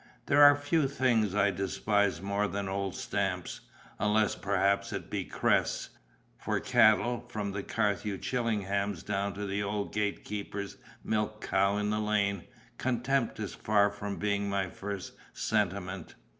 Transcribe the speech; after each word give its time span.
There 0.25 0.41
are 0.41 0.55
few 0.55 0.87
things 0.87 1.35
I 1.35 1.51
despise 1.51 2.23
more 2.23 2.47
than 2.47 2.67
old 2.67 2.95
stamps, 2.95 3.61
unless 3.99 4.33
perhaps 4.35 4.91
it 4.91 5.11
be 5.11 5.23
crests; 5.25 5.91
for 6.39 6.59
cattle 6.59 7.23
(from 7.29 7.51
the 7.51 7.61
Carthew 7.61 8.17
Chillinghams 8.17 9.03
down 9.03 9.35
to 9.35 9.45
the 9.45 9.61
old 9.61 9.93
gate 9.93 10.25
keeper's 10.25 10.77
milk 11.03 11.39
cow 11.39 11.77
in 11.77 11.91
the 11.91 11.99
lane) 11.99 12.45
contempt 12.79 13.39
is 13.39 13.53
far 13.53 13.91
from 13.91 14.17
being 14.17 14.49
my 14.49 14.71
first 14.71 15.13
sentiment. 15.33 16.15